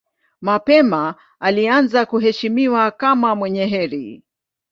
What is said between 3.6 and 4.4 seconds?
heri.